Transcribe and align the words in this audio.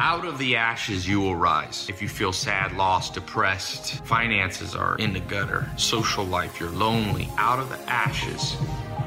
Out 0.00 0.24
of 0.24 0.38
the 0.38 0.54
ashes, 0.54 1.08
you 1.08 1.20
will 1.20 1.34
rise. 1.34 1.88
If 1.88 2.00
you 2.00 2.08
feel 2.08 2.32
sad, 2.32 2.76
lost, 2.76 3.14
depressed, 3.14 4.04
finances 4.04 4.76
are 4.76 4.96
in 4.98 5.12
the 5.12 5.18
gutter, 5.18 5.68
social 5.76 6.24
life, 6.24 6.60
you're 6.60 6.70
lonely, 6.70 7.28
out 7.36 7.58
of 7.58 7.68
the 7.68 7.80
ashes, 7.90 8.56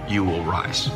you 0.10 0.26
will 0.26 0.44
rise. 0.44 0.90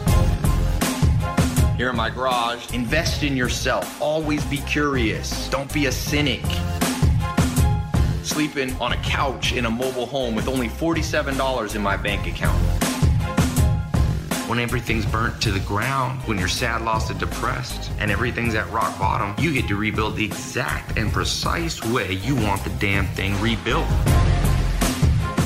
Here 1.78 1.90
in 1.92 1.96
my 1.96 2.10
garage, 2.10 2.74
invest 2.74 3.24
in 3.24 3.38
yourself. 3.38 4.02
Always 4.02 4.44
be 4.46 4.58
curious. 4.58 5.48
Don't 5.50 5.74
be 5.74 5.86
a 5.86 5.92
cynic. 5.94 6.44
Sleeping 8.24 8.76
on 8.82 8.92
a 8.92 8.98
couch 8.98 9.54
in 9.54 9.66
a 9.66 9.72
mobile 9.72 10.08
home 10.08 10.36
with 10.36 10.50
only 10.50 10.68
$47 10.68 11.74
in 11.74 11.82
my 11.82 11.96
bank 11.96 12.28
account 12.28 12.75
when 14.48 14.60
everything's 14.60 15.06
burnt 15.06 15.42
to 15.42 15.52
the 15.52 15.60
ground, 15.62 16.22
when 16.28 16.38
you're 16.38 16.48
sad, 16.48 16.84
lost, 16.84 17.10
and 17.10 17.20
depressed, 17.20 17.92
and 18.00 18.12
everything's 18.12 18.54
at 18.54 18.70
rock 18.72 18.98
bottom, 19.00 19.34
you 19.44 19.52
get 19.52 19.68
to 19.68 19.76
rebuild 19.76 20.16
the 20.16 20.26
exact 20.26 20.98
and 20.98 21.12
precise 21.12 21.84
way 21.86 22.14
you 22.14 22.36
want 22.36 22.64
the 22.64 22.70
damn 22.72 23.08
thing 23.08 23.40
rebuilt. 23.42 23.88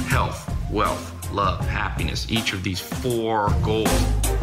Health, 0.07 0.53
wealth, 0.69 1.31
love, 1.31 1.65
happiness, 1.67 2.29
each 2.29 2.53
of 2.53 2.63
these 2.63 2.79
four 2.79 3.55
goals 3.63 4.38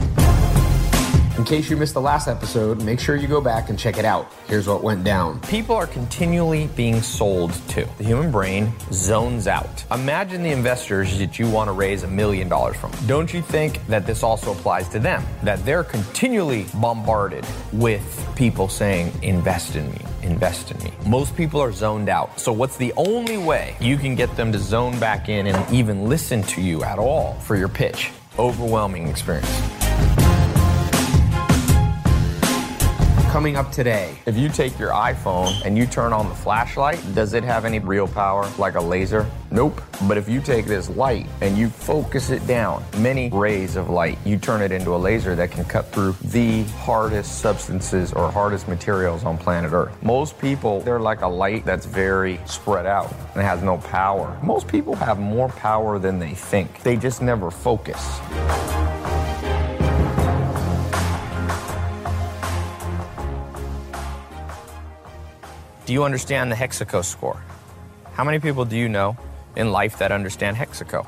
in 1.36 1.44
case 1.44 1.68
you 1.68 1.76
missed 1.76 1.92
the 1.92 2.00
last 2.00 2.28
episode, 2.28 2.82
make 2.82 2.98
sure 2.98 3.14
you 3.14 3.28
go 3.28 3.40
back 3.42 3.68
and 3.68 3.78
check 3.78 3.98
it 3.98 4.04
out. 4.06 4.32
Here's 4.46 4.66
what 4.66 4.82
went 4.82 5.04
down. 5.04 5.40
People 5.42 5.74
are 5.76 5.86
continually 5.86 6.68
being 6.68 7.02
sold 7.02 7.52
to. 7.68 7.86
The 7.98 8.04
human 8.04 8.30
brain 8.30 8.72
zones 8.90 9.46
out. 9.46 9.84
Imagine 9.90 10.42
the 10.42 10.50
investors 10.50 11.18
that 11.18 11.38
you 11.38 11.50
want 11.50 11.68
to 11.68 11.72
raise 11.72 12.04
a 12.04 12.08
million 12.08 12.48
dollars 12.48 12.76
from. 12.76 12.90
Don't 13.06 13.32
you 13.34 13.42
think 13.42 13.86
that 13.86 14.06
this 14.06 14.22
also 14.22 14.52
applies 14.52 14.88
to 14.90 14.98
them? 14.98 15.22
That 15.42 15.62
they're 15.66 15.84
continually 15.84 16.66
bombarded 16.74 17.44
with 17.72 18.26
people 18.34 18.68
saying, 18.68 19.12
invest 19.22 19.76
in 19.76 19.90
me, 19.92 20.00
invest 20.22 20.70
in 20.70 20.82
me. 20.82 20.92
Most 21.06 21.36
people 21.36 21.60
are 21.60 21.72
zoned 21.72 22.08
out. 22.08 22.40
So, 22.40 22.50
what's 22.52 22.78
the 22.78 22.94
only 22.96 23.36
way 23.36 23.76
you 23.78 23.98
can 23.98 24.14
get 24.14 24.34
them 24.36 24.52
to 24.52 24.58
zone 24.58 24.98
back 24.98 25.28
in 25.28 25.46
and 25.46 25.74
even 25.74 26.08
listen 26.08 26.42
to 26.44 26.62
you 26.62 26.82
at 26.82 26.98
all 26.98 27.34
for 27.40 27.56
your 27.56 27.68
pitch? 27.68 28.10
Overwhelming 28.38 29.08
experience. 29.08 29.75
Coming 33.36 33.56
up 33.56 33.70
today. 33.70 34.16
If 34.24 34.38
you 34.38 34.48
take 34.48 34.78
your 34.78 34.92
iPhone 34.92 35.52
and 35.66 35.76
you 35.76 35.84
turn 35.84 36.14
on 36.14 36.26
the 36.26 36.34
flashlight, 36.34 36.98
does 37.14 37.34
it 37.34 37.44
have 37.44 37.66
any 37.66 37.78
real 37.78 38.08
power 38.08 38.50
like 38.56 38.76
a 38.76 38.80
laser? 38.80 39.30
Nope. 39.50 39.82
But 40.08 40.16
if 40.16 40.26
you 40.26 40.40
take 40.40 40.64
this 40.64 40.88
light 40.88 41.26
and 41.42 41.54
you 41.58 41.68
focus 41.68 42.30
it 42.30 42.46
down, 42.46 42.82
many 42.96 43.28
rays 43.28 43.76
of 43.76 43.90
light, 43.90 44.16
you 44.24 44.38
turn 44.38 44.62
it 44.62 44.72
into 44.72 44.94
a 44.94 44.96
laser 44.96 45.34
that 45.34 45.50
can 45.50 45.66
cut 45.66 45.92
through 45.92 46.12
the 46.22 46.62
hardest 46.80 47.40
substances 47.40 48.10
or 48.14 48.30
hardest 48.30 48.68
materials 48.68 49.22
on 49.22 49.36
planet 49.36 49.74
Earth. 49.74 50.02
Most 50.02 50.38
people, 50.38 50.80
they're 50.80 50.98
like 50.98 51.20
a 51.20 51.28
light 51.28 51.66
that's 51.66 51.84
very 51.84 52.40
spread 52.46 52.86
out 52.86 53.14
and 53.34 53.42
has 53.42 53.62
no 53.62 53.76
power. 53.76 54.40
Most 54.42 54.66
people 54.66 54.96
have 54.96 55.18
more 55.18 55.50
power 55.50 55.98
than 55.98 56.18
they 56.18 56.32
think. 56.32 56.82
They 56.82 56.96
just 56.96 57.20
never 57.20 57.50
focus. 57.50 58.18
Do 65.86 65.92
you 65.92 66.02
understand 66.02 66.50
the 66.50 66.56
Hexaco 66.56 67.04
score? 67.04 67.40
How 68.14 68.24
many 68.24 68.40
people 68.40 68.64
do 68.64 68.76
you 68.76 68.88
know 68.88 69.16
in 69.54 69.70
life 69.70 69.98
that 69.98 70.10
understand 70.10 70.56
Hexaco? 70.56 71.06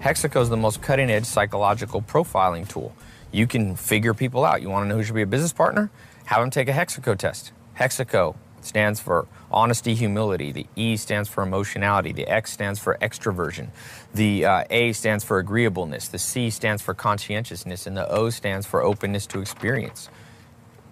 Hexaco 0.00 0.40
is 0.42 0.48
the 0.48 0.56
most 0.56 0.80
cutting 0.80 1.10
edge 1.10 1.24
psychological 1.24 2.00
profiling 2.00 2.68
tool. 2.68 2.94
You 3.32 3.48
can 3.48 3.74
figure 3.74 4.14
people 4.14 4.44
out. 4.44 4.62
You 4.62 4.70
want 4.70 4.84
to 4.84 4.88
know 4.88 4.94
who 4.94 5.02
should 5.02 5.16
be 5.16 5.22
a 5.22 5.26
business 5.26 5.52
partner? 5.52 5.90
Have 6.26 6.40
them 6.40 6.50
take 6.50 6.68
a 6.68 6.72
Hexaco 6.72 7.18
test. 7.18 7.50
Hexaco 7.80 8.36
stands 8.60 9.00
for 9.00 9.26
honesty, 9.50 9.96
humility. 9.96 10.52
The 10.52 10.66
E 10.76 10.96
stands 10.96 11.28
for 11.28 11.42
emotionality. 11.42 12.12
The 12.12 12.28
X 12.28 12.52
stands 12.52 12.78
for 12.78 12.96
extroversion. 13.02 13.70
The 14.14 14.44
uh, 14.44 14.64
A 14.70 14.92
stands 14.92 15.24
for 15.24 15.40
agreeableness. 15.40 16.06
The 16.06 16.20
C 16.20 16.50
stands 16.50 16.80
for 16.80 16.94
conscientiousness. 16.94 17.88
And 17.88 17.96
the 17.96 18.08
O 18.08 18.30
stands 18.30 18.68
for 18.68 18.84
openness 18.84 19.26
to 19.26 19.40
experience. 19.40 20.08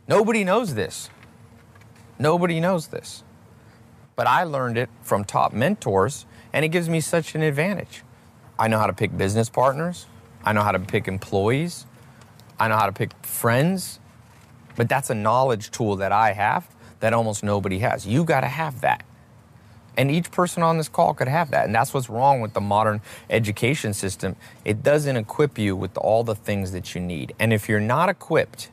Nobody 0.08 0.42
knows 0.42 0.74
this. 0.74 1.10
Nobody 2.18 2.60
knows 2.60 2.88
this. 2.88 3.22
But 4.16 4.26
I 4.26 4.44
learned 4.44 4.78
it 4.78 4.88
from 5.02 5.24
top 5.24 5.52
mentors, 5.52 6.26
and 6.52 6.64
it 6.64 6.68
gives 6.68 6.88
me 6.88 7.00
such 7.00 7.34
an 7.34 7.42
advantage. 7.42 8.02
I 8.58 8.68
know 8.68 8.78
how 8.78 8.86
to 8.86 8.92
pick 8.92 9.16
business 9.16 9.48
partners, 9.48 10.06
I 10.44 10.52
know 10.52 10.62
how 10.62 10.72
to 10.72 10.78
pick 10.78 11.08
employees, 11.08 11.86
I 12.58 12.68
know 12.68 12.76
how 12.76 12.86
to 12.86 12.92
pick 12.92 13.12
friends, 13.24 13.98
but 14.76 14.88
that's 14.88 15.10
a 15.10 15.14
knowledge 15.14 15.70
tool 15.70 15.96
that 15.96 16.12
I 16.12 16.32
have 16.32 16.68
that 17.00 17.12
almost 17.12 17.42
nobody 17.42 17.80
has. 17.80 18.06
You 18.06 18.24
got 18.24 18.40
to 18.40 18.48
have 18.48 18.80
that. 18.80 19.04
And 19.96 20.10
each 20.10 20.30
person 20.30 20.62
on 20.62 20.76
this 20.76 20.88
call 20.88 21.14
could 21.14 21.28
have 21.28 21.50
that. 21.50 21.66
And 21.66 21.74
that's 21.74 21.94
what's 21.94 22.08
wrong 22.08 22.40
with 22.40 22.52
the 22.52 22.60
modern 22.60 23.00
education 23.30 23.94
system. 23.94 24.36
It 24.64 24.82
doesn't 24.82 25.16
equip 25.16 25.58
you 25.58 25.76
with 25.76 25.96
all 25.96 26.24
the 26.24 26.34
things 26.34 26.72
that 26.72 26.94
you 26.94 27.00
need. 27.00 27.34
And 27.38 27.52
if 27.52 27.68
you're 27.68 27.80
not 27.80 28.08
equipped 28.08 28.70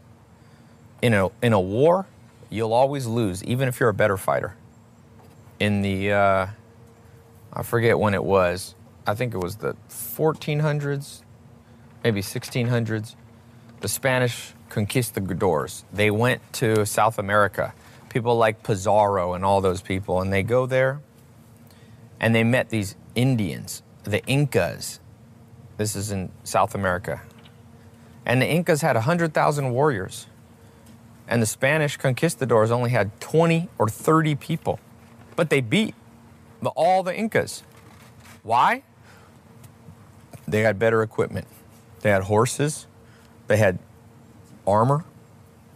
in 1.02 1.14
a, 1.14 1.30
in 1.42 1.54
a 1.54 1.60
war, 1.60 2.08
you'll 2.52 2.74
always 2.74 3.08
lose, 3.08 3.44
even 3.46 3.68
if 3.68 3.80
you're 3.80 3.90
a 3.90 3.94
better 3.94 4.18
fighter. 4.18 4.56
In 5.60 5.82
the, 5.82 6.12
uh, 6.12 6.48
I 7.54 7.64
forget 7.64 7.98
when 7.98 8.14
it 8.14 8.24
was, 8.24 8.76
I 9.08 9.16
think 9.16 9.34
it 9.34 9.38
was 9.38 9.56
the 9.56 9.76
1400s, 9.90 11.24
maybe 12.04 12.22
1600s, 12.22 13.16
the 13.80 13.88
Spanish 13.88 14.54
conquistadors. 14.70 15.86
They 15.92 16.12
went 16.12 16.42
to 16.54 16.86
South 16.86 17.18
America. 17.18 17.74
People 18.10 18.36
like 18.36 18.64
Pizarro 18.64 19.34
and 19.34 19.46
all 19.46 19.62
those 19.62 19.82
people, 19.82 20.22
and 20.22 20.32
they 20.32 20.44
go 20.44 20.66
there 20.66 21.00
and 22.20 22.36
they 22.36 22.44
met 22.44 22.70
these 22.70 22.96
Indians, 23.16 23.82
the 24.04 24.24
Incas. 24.26 25.00
This 25.78 25.96
is 25.96 26.12
in 26.12 26.32
South 26.44 26.76
America. 26.76 27.22
And 28.26 28.42
the 28.42 28.48
Incas 28.48 28.82
had 28.82 28.96
100,000 28.96 29.72
warriors 29.72 30.28
and 31.32 31.42
the 31.42 31.48
Spanish 31.48 31.96
conquistadors 31.96 32.72
only 32.72 32.90
had 32.90 33.20
20 33.22 33.70
or 33.80 33.88
30 33.88 34.36
people. 34.36 34.82
But 35.38 35.50
they 35.50 35.62
beat 35.62 35.96
the, 36.62 36.70
all 36.72 37.04
the 37.04 37.16
Incas. 37.16 37.64
Why? 38.44 38.84
They 40.46 40.60
had 40.60 40.78
better 40.78 41.02
equipment. 41.02 41.48
They 42.02 42.10
had 42.10 42.24
horses, 42.24 42.86
they 43.48 43.58
had 43.58 43.80
armor, 44.68 45.06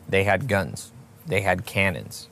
they 0.09 0.25
had 0.25 0.49
guns, 0.49 0.91
they 1.25 1.41
had 1.41 1.65
cannons. 1.65 2.27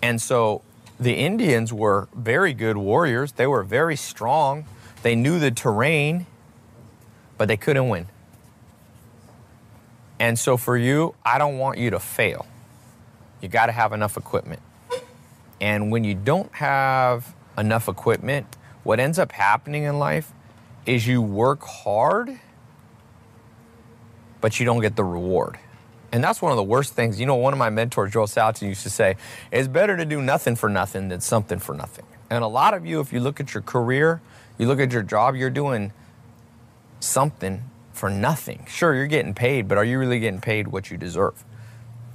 And 0.00 0.20
so 0.20 0.62
the 1.00 1.14
Indians 1.14 1.72
were 1.72 2.08
very 2.14 2.54
good 2.54 2.76
warriors. 2.76 3.32
They 3.32 3.46
were 3.46 3.64
very 3.64 3.96
strong. 3.96 4.66
They 5.02 5.16
knew 5.16 5.40
the 5.40 5.50
terrain, 5.50 6.26
but 7.36 7.48
they 7.48 7.56
couldn't 7.56 7.88
win. 7.88 8.06
And 10.22 10.38
so 10.38 10.56
for 10.56 10.76
you, 10.76 11.16
I 11.24 11.36
don't 11.36 11.58
want 11.58 11.78
you 11.78 11.90
to 11.90 11.98
fail. 11.98 12.46
You 13.40 13.48
got 13.48 13.66
to 13.66 13.72
have 13.72 13.92
enough 13.92 14.16
equipment. 14.16 14.62
And 15.60 15.90
when 15.90 16.04
you 16.04 16.14
don't 16.14 16.52
have 16.52 17.34
enough 17.58 17.88
equipment, 17.88 18.46
what 18.84 19.00
ends 19.00 19.18
up 19.18 19.32
happening 19.32 19.82
in 19.82 19.98
life 19.98 20.32
is 20.86 21.08
you 21.08 21.20
work 21.20 21.64
hard, 21.64 22.38
but 24.40 24.60
you 24.60 24.64
don't 24.64 24.80
get 24.80 24.94
the 24.94 25.02
reward. 25.02 25.58
And 26.12 26.22
that's 26.22 26.40
one 26.40 26.52
of 26.52 26.56
the 26.56 26.62
worst 26.62 26.94
things. 26.94 27.18
You 27.18 27.26
know, 27.26 27.34
one 27.34 27.52
of 27.52 27.58
my 27.58 27.70
mentors, 27.70 28.12
Joel 28.12 28.28
Salatin, 28.28 28.68
used 28.68 28.84
to 28.84 28.90
say, 28.90 29.16
it's 29.50 29.66
better 29.66 29.96
to 29.96 30.04
do 30.04 30.22
nothing 30.22 30.54
for 30.54 30.68
nothing 30.68 31.08
than 31.08 31.20
something 31.20 31.58
for 31.58 31.74
nothing. 31.74 32.04
And 32.30 32.44
a 32.44 32.48
lot 32.48 32.74
of 32.74 32.86
you, 32.86 33.00
if 33.00 33.12
you 33.12 33.18
look 33.18 33.40
at 33.40 33.54
your 33.54 33.62
career, 33.64 34.20
you 34.56 34.68
look 34.68 34.78
at 34.78 34.92
your 34.92 35.02
job, 35.02 35.34
you're 35.34 35.50
doing 35.50 35.92
something 37.00 37.64
for 38.02 38.10
nothing. 38.10 38.66
Sure, 38.68 38.92
you're 38.96 39.06
getting 39.06 39.32
paid, 39.32 39.68
but 39.68 39.78
are 39.78 39.84
you 39.84 39.96
really 39.96 40.18
getting 40.18 40.40
paid 40.40 40.66
what 40.66 40.90
you 40.90 40.96
deserve? 40.96 41.44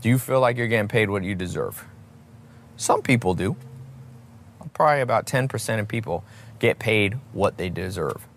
Do 0.02 0.10
you 0.10 0.20
feel 0.20 0.42
like 0.42 0.58
you're 0.58 0.68
getting 0.68 0.90
paid 0.90 1.10
what 1.10 1.24
you 1.24 1.34
deserve? 1.34 1.86
Some 2.76 3.02
people 3.02 3.34
do. 3.34 3.56
Probably 4.74 5.00
about 5.00 5.26
10% 5.28 5.80
of 5.80 5.88
people 5.88 6.26
get 6.60 6.78
paid 6.78 7.14
what 7.32 7.56
they 7.56 7.70
deserve. 7.70 8.28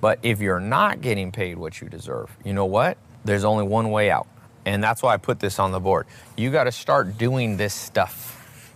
But 0.00 0.18
if 0.24 0.40
you're 0.40 0.58
not 0.58 1.00
getting 1.00 1.30
paid 1.30 1.58
what 1.58 1.80
you 1.80 1.88
deserve, 1.88 2.36
you 2.44 2.52
know 2.52 2.66
what? 2.66 2.98
There's 3.24 3.44
only 3.44 3.62
one 3.62 3.92
way 3.92 4.10
out. 4.10 4.26
And 4.64 4.82
that's 4.82 5.00
why 5.00 5.14
I 5.14 5.16
put 5.16 5.38
this 5.38 5.60
on 5.60 5.70
the 5.70 5.78
board. 5.78 6.08
You 6.36 6.50
got 6.50 6.64
to 6.64 6.72
start 6.72 7.16
doing 7.16 7.56
this 7.56 7.72
stuff. 7.72 8.74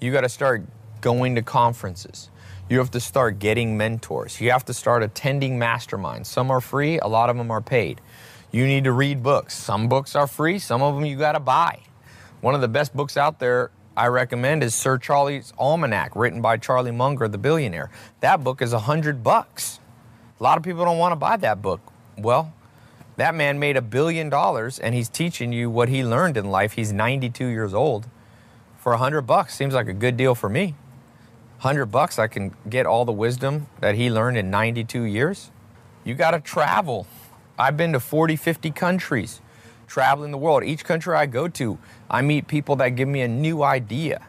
You 0.00 0.12
got 0.12 0.20
to 0.20 0.28
start 0.28 0.62
going 1.00 1.34
to 1.34 1.42
conferences. 1.42 2.30
You 2.70 2.78
have 2.78 2.92
to 2.92 3.00
start 3.00 3.40
getting 3.40 3.76
mentors. 3.76 4.40
You 4.40 4.52
have 4.52 4.64
to 4.66 4.72
start 4.72 5.02
attending 5.02 5.58
masterminds. 5.58 6.26
Some 6.26 6.52
are 6.52 6.60
free, 6.60 7.00
a 7.00 7.08
lot 7.08 7.28
of 7.28 7.36
them 7.36 7.50
are 7.50 7.60
paid. 7.60 8.00
You 8.52 8.64
need 8.64 8.84
to 8.84 8.92
read 8.92 9.24
books. 9.24 9.56
Some 9.56 9.88
books 9.88 10.14
are 10.14 10.28
free, 10.28 10.60
some 10.60 10.80
of 10.80 10.94
them 10.94 11.04
you 11.04 11.16
got 11.16 11.32
to 11.32 11.40
buy. 11.40 11.80
One 12.42 12.54
of 12.54 12.60
the 12.60 12.68
best 12.68 12.94
books 12.94 13.16
out 13.16 13.40
there 13.40 13.72
I 13.96 14.06
recommend 14.06 14.62
is 14.62 14.72
Sir 14.72 14.98
Charlie's 14.98 15.52
Almanack, 15.58 16.10
written 16.14 16.40
by 16.40 16.58
Charlie 16.58 16.92
Munger, 16.92 17.26
the 17.26 17.38
billionaire. 17.38 17.90
That 18.20 18.44
book 18.44 18.62
is 18.62 18.72
a 18.72 18.78
hundred 18.78 19.24
bucks. 19.24 19.80
A 20.38 20.42
lot 20.44 20.56
of 20.56 20.62
people 20.62 20.84
don't 20.84 20.98
want 20.98 21.10
to 21.10 21.16
buy 21.16 21.38
that 21.38 21.60
book. 21.60 21.80
Well, 22.16 22.54
that 23.16 23.34
man 23.34 23.58
made 23.58 23.76
a 23.78 23.82
billion 23.82 24.30
dollars 24.30 24.78
and 24.78 24.94
he's 24.94 25.08
teaching 25.08 25.52
you 25.52 25.70
what 25.70 25.88
he 25.88 26.04
learned 26.04 26.36
in 26.36 26.52
life. 26.52 26.74
He's 26.74 26.92
92 26.92 27.46
years 27.46 27.74
old. 27.74 28.06
For 28.78 28.92
a 28.92 28.98
hundred 28.98 29.22
bucks, 29.22 29.56
seems 29.56 29.74
like 29.74 29.88
a 29.88 29.92
good 29.92 30.16
deal 30.16 30.36
for 30.36 30.48
me. 30.48 30.76
Hundred 31.60 31.86
bucks, 31.86 32.18
I 32.18 32.26
can 32.26 32.54
get 32.70 32.86
all 32.86 33.04
the 33.04 33.12
wisdom 33.12 33.66
that 33.80 33.94
he 33.94 34.10
learned 34.10 34.38
in 34.38 34.50
92 34.50 35.02
years. 35.02 35.50
You 36.04 36.14
got 36.14 36.30
to 36.30 36.40
travel. 36.40 37.06
I've 37.58 37.76
been 37.76 37.92
to 37.92 38.00
40, 38.00 38.36
50 38.36 38.70
countries, 38.70 39.42
traveling 39.86 40.30
the 40.30 40.38
world. 40.38 40.64
Each 40.64 40.82
country 40.82 41.14
I 41.14 41.26
go 41.26 41.48
to, 41.48 41.76
I 42.08 42.22
meet 42.22 42.46
people 42.46 42.76
that 42.76 42.96
give 42.96 43.08
me 43.08 43.20
a 43.20 43.28
new 43.28 43.62
idea. 43.62 44.26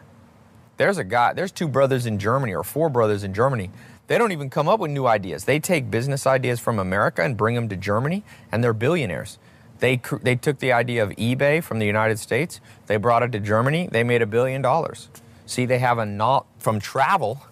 There's 0.76 0.98
a 0.98 1.04
guy, 1.04 1.32
there's 1.32 1.52
two 1.52 1.68
brothers 1.68 2.04
in 2.04 2.18
Germany 2.18 2.54
or 2.54 2.62
four 2.62 2.90
brothers 2.90 3.24
in 3.24 3.32
Germany. 3.32 3.70
They 4.08 4.18
don't 4.18 4.32
even 4.32 4.50
come 4.50 4.68
up 4.68 4.78
with 4.78 4.90
new 4.90 5.06
ideas. 5.06 5.44
They 5.44 5.58
take 5.58 5.90
business 5.90 6.26
ideas 6.26 6.60
from 6.60 6.78
America 6.78 7.22
and 7.22 7.34
bring 7.34 7.54
them 7.54 7.70
to 7.70 7.76
Germany, 7.76 8.24
and 8.52 8.62
they're 8.62 8.74
billionaires. 8.74 9.38
They, 9.78 10.02
they 10.20 10.36
took 10.36 10.58
the 10.58 10.72
idea 10.72 11.02
of 11.02 11.08
eBay 11.12 11.64
from 11.64 11.78
the 11.78 11.86
United 11.86 12.18
States, 12.18 12.60
they 12.88 12.98
brought 12.98 13.22
it 13.22 13.32
to 13.32 13.40
Germany, 13.40 13.88
they 13.90 14.04
made 14.04 14.20
a 14.20 14.26
billion 14.26 14.60
dollars. 14.60 15.08
See, 15.52 15.66
they 15.66 15.80
have 15.80 15.98
a 15.98 16.06
not 16.06 16.46
from 16.58 16.80
travel. 16.80 17.42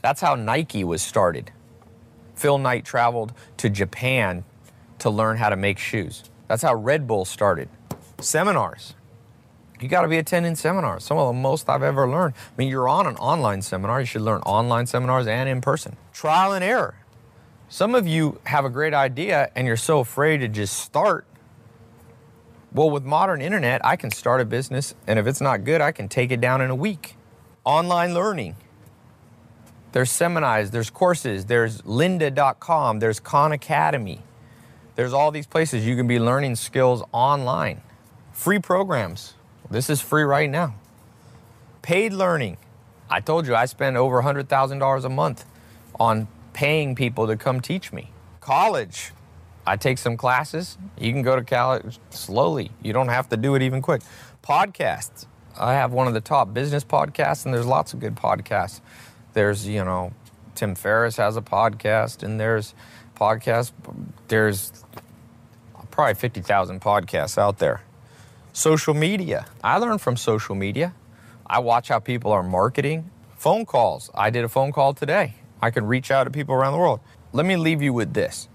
That's 0.00 0.22
how 0.22 0.34
Nike 0.34 0.82
was 0.82 1.02
started. 1.02 1.52
Phil 2.34 2.56
Knight 2.56 2.86
traveled 2.86 3.34
to 3.58 3.68
Japan 3.68 4.44
to 5.00 5.10
learn 5.10 5.36
how 5.36 5.50
to 5.50 5.56
make 5.56 5.78
shoes. 5.78 6.24
That's 6.48 6.62
how 6.62 6.74
Red 6.74 7.06
Bull 7.06 7.26
started. 7.26 7.68
Seminars. 8.18 8.94
You 9.78 9.88
got 9.88 10.00
to 10.02 10.08
be 10.08 10.16
attending 10.16 10.54
seminars. 10.54 11.04
Some 11.04 11.18
of 11.18 11.26
the 11.26 11.38
most 11.38 11.68
I've 11.68 11.82
ever 11.82 12.08
learned. 12.08 12.32
I 12.34 12.52
mean, 12.56 12.68
you're 12.68 12.88
on 12.88 13.06
an 13.06 13.16
online 13.16 13.60
seminar. 13.60 14.00
You 14.00 14.06
should 14.06 14.22
learn 14.22 14.40
online 14.46 14.86
seminars 14.86 15.26
and 15.26 15.46
in 15.46 15.60
person. 15.60 15.98
Trial 16.14 16.54
and 16.54 16.64
error. 16.64 16.94
Some 17.68 17.94
of 17.94 18.06
you 18.06 18.40
have 18.44 18.64
a 18.64 18.70
great 18.70 18.94
idea 18.94 19.50
and 19.54 19.66
you're 19.66 19.76
so 19.76 20.00
afraid 20.00 20.38
to 20.38 20.48
just 20.48 20.78
start. 20.78 21.26
Well, 22.72 22.88
with 22.88 23.04
modern 23.04 23.42
internet, 23.42 23.84
I 23.84 23.96
can 23.96 24.10
start 24.10 24.40
a 24.40 24.46
business, 24.46 24.94
and 25.06 25.18
if 25.18 25.26
it's 25.26 25.42
not 25.42 25.62
good, 25.62 25.82
I 25.82 25.92
can 25.92 26.08
take 26.08 26.32
it 26.32 26.40
down 26.40 26.62
in 26.62 26.70
a 26.70 26.74
week. 26.74 27.16
Online 27.64 28.12
learning. 28.12 28.56
There's 29.92 30.10
seminars, 30.10 30.70
there's 30.70 30.90
courses, 30.90 31.46
there's 31.46 31.80
lynda.com, 31.82 32.98
there's 32.98 33.20
Khan 33.20 33.52
Academy. 33.52 34.20
There's 34.96 35.12
all 35.12 35.30
these 35.30 35.46
places 35.46 35.86
you 35.86 35.96
can 35.96 36.06
be 36.06 36.18
learning 36.18 36.56
skills 36.56 37.02
online. 37.12 37.80
Free 38.32 38.58
programs. 38.58 39.34
This 39.70 39.88
is 39.88 40.00
free 40.00 40.24
right 40.24 40.50
now. 40.50 40.74
Paid 41.82 42.12
learning. 42.12 42.58
I 43.08 43.20
told 43.20 43.46
you 43.46 43.54
I 43.54 43.66
spend 43.66 43.96
over 43.96 44.22
$100,000 44.22 45.04
a 45.04 45.08
month 45.08 45.44
on 45.98 46.28
paying 46.52 46.94
people 46.94 47.26
to 47.26 47.36
come 47.36 47.60
teach 47.60 47.92
me. 47.92 48.10
College. 48.40 49.12
I 49.66 49.76
take 49.76 49.98
some 49.98 50.16
classes. 50.16 50.76
You 50.98 51.12
can 51.12 51.22
go 51.22 51.36
to 51.36 51.42
college 51.42 51.98
slowly. 52.10 52.70
You 52.82 52.92
don't 52.92 53.08
have 53.08 53.28
to 53.30 53.36
do 53.36 53.54
it 53.54 53.62
even 53.62 53.80
quick. 53.80 54.02
Podcasts. 54.42 55.26
I 55.58 55.74
have 55.74 55.92
one 55.92 56.06
of 56.08 56.14
the 56.14 56.20
top 56.20 56.52
business 56.52 56.84
podcasts, 56.84 57.44
and 57.44 57.54
there's 57.54 57.66
lots 57.66 57.94
of 57.94 58.00
good 58.00 58.16
podcasts. 58.16 58.80
There's, 59.34 59.66
you 59.66 59.84
know, 59.84 60.12
Tim 60.54 60.74
Ferriss 60.74 61.16
has 61.16 61.36
a 61.36 61.42
podcast, 61.42 62.22
and 62.22 62.40
there's 62.40 62.74
podcasts. 63.16 63.72
There's 64.28 64.84
probably 65.90 66.14
50,000 66.14 66.80
podcasts 66.80 67.38
out 67.38 67.58
there. 67.58 67.82
Social 68.52 68.94
media. 68.94 69.46
I 69.62 69.78
learn 69.78 69.98
from 69.98 70.16
social 70.16 70.54
media. 70.54 70.94
I 71.46 71.60
watch 71.60 71.88
how 71.88 71.98
people 71.98 72.32
are 72.32 72.42
marketing. 72.42 73.10
Phone 73.36 73.64
calls. 73.66 74.10
I 74.14 74.30
did 74.30 74.44
a 74.44 74.48
phone 74.48 74.72
call 74.72 74.94
today. 74.94 75.34
I 75.60 75.70
can 75.70 75.86
reach 75.86 76.10
out 76.10 76.24
to 76.24 76.30
people 76.30 76.54
around 76.54 76.72
the 76.72 76.78
world. 76.78 77.00
Let 77.32 77.46
me 77.46 77.56
leave 77.56 77.82
you 77.82 77.92
with 77.92 78.14
this. 78.14 78.48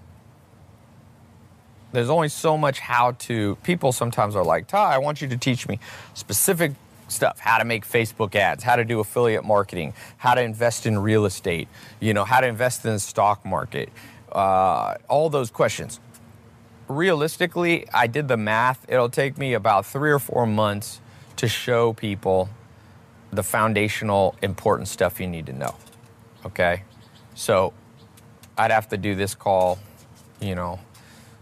There's 1.92 2.10
only 2.10 2.28
so 2.28 2.56
much 2.56 2.78
how 2.78 3.12
to. 3.12 3.56
People 3.56 3.92
sometimes 3.92 4.36
are 4.36 4.44
like, 4.44 4.68
Tai, 4.68 4.94
I 4.94 4.98
want 4.98 5.20
you 5.20 5.28
to 5.28 5.36
teach 5.36 5.66
me 5.66 5.80
specific 6.14 6.72
stuff. 7.10 7.38
How 7.38 7.58
to 7.58 7.64
make 7.64 7.86
facebook 7.86 8.34
ads 8.34 8.62
how 8.62 8.76
to 8.76 8.84
do 8.84 9.00
affiliate 9.00 9.44
marketing 9.44 9.94
how 10.16 10.34
to 10.34 10.40
invest 10.40 10.86
in 10.86 10.98
real 10.98 11.24
estate 11.24 11.68
you 12.00 12.14
know 12.14 12.24
how 12.24 12.40
to 12.40 12.46
invest 12.46 12.84
in 12.84 12.92
the 12.92 13.00
stock 13.00 13.44
market 13.44 13.90
uh, 14.32 14.94
all 15.08 15.28
those 15.28 15.50
questions. 15.50 16.00
Realistically 16.88 17.86
i 17.92 18.06
did 18.06 18.28
the 18.28 18.36
math. 18.36 18.84
It'll 18.88 19.10
take 19.10 19.38
me 19.38 19.54
about 19.54 19.86
three 19.86 20.10
or 20.10 20.18
four 20.18 20.46
months 20.46 21.00
to 21.36 21.48
show 21.48 21.92
people 21.92 22.48
the 23.32 23.42
foundational 23.42 24.34
important 24.42 24.88
stuff 24.88 25.20
you 25.20 25.26
need 25.26 25.46
to 25.46 25.52
know 25.52 25.74
okay? 26.44 26.82
So 27.34 27.72
i'd 28.58 28.70
have 28.70 28.88
to 28.88 28.96
do 28.96 29.14
this 29.14 29.34
call 29.34 29.78
you 30.40 30.54
know 30.54 30.78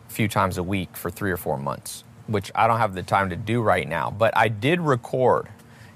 a 0.08 0.12
few 0.12 0.28
times 0.28 0.58
a 0.58 0.62
week 0.62 0.96
for 0.96 1.10
three 1.10 1.30
or 1.30 1.36
four 1.36 1.58
months 1.58 2.04
which 2.28 2.52
I 2.54 2.66
don't 2.66 2.78
have 2.78 2.94
the 2.94 3.02
time 3.02 3.30
to 3.30 3.36
do 3.36 3.60
right 3.60 3.88
now, 3.88 4.10
but 4.10 4.36
I 4.36 4.48
did 4.48 4.80
record 4.80 5.48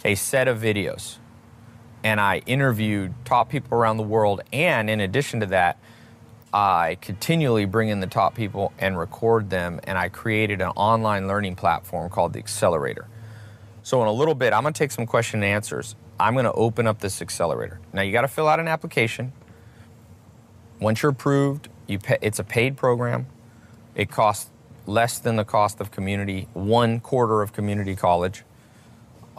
a 0.05 0.15
set 0.15 0.49
of 0.49 0.59
videos 0.59 1.19
and 2.05 2.21
I 2.21 2.43
interviewed 2.47 3.15
top 3.25 3.49
people 3.49 3.79
around 3.79 3.97
the 3.97 4.03
world. 4.03 4.41
And 4.53 4.91
in 4.91 5.01
addition 5.01 5.41
to 5.41 5.47
that, 5.47 5.79
I 6.53 6.99
continually 7.01 7.65
bring 7.65 7.89
in 7.89 8.01
the 8.01 8.07
top 8.07 8.35
people 8.35 8.73
and 8.79 8.99
record 8.99 9.51
them. 9.51 9.81
And 9.85 9.97
I 9.97 10.09
created 10.09 10.61
an 10.61 10.69
online 10.71 11.29
learning 11.29 11.57
platform 11.57 12.11
called 12.11 12.33
the 12.33 12.39
Accelerator. 12.39 13.07
So, 13.83 14.01
in 14.03 14.09
a 14.09 14.13
little 14.13 14.35
bit, 14.35 14.53
I'm 14.53 14.63
to 14.65 14.73
take 14.73 14.93
some 14.93 15.07
question 15.07 15.43
and 15.43 15.53
answers. 15.53 15.97
I'm 16.21 16.35
to 16.45 16.53
open 16.53 16.87
up 16.87 17.01
this 17.01 17.21
accelerator. 17.21 17.81
Now, 17.93 18.03
you 18.03 18.13
got 18.13 18.21
to 18.21 18.29
fill 18.29 18.47
out 18.47 18.61
an 18.61 18.69
application. 18.69 19.33
Once 20.79 21.03
you're 21.03 21.11
approved, 21.11 21.69
you 21.89 21.99
pay, 21.99 22.19
it's 22.21 22.39
a 22.39 22.45
paid 22.45 22.77
program. 22.77 23.27
It 23.97 24.09
costs 24.09 24.51
less 24.87 25.19
than 25.19 25.35
the 25.35 25.45
cost 25.45 25.81
of 25.81 25.91
community, 25.91 26.47
one 26.53 27.01
quarter 27.01 27.43
of 27.43 27.53
community 27.53 27.97
college. 27.97 28.45